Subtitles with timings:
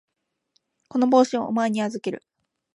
[0.89, 2.23] この帽子をお前に預ける。